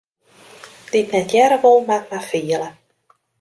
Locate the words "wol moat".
1.63-2.05